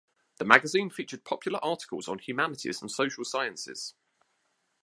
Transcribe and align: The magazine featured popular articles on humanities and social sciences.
The 0.37 0.45
magazine 0.45 0.89
featured 0.89 1.23
popular 1.25 1.59
articles 1.63 2.07
on 2.07 2.17
humanities 2.17 2.81
and 2.81 2.89
social 2.89 3.23
sciences. 3.23 3.93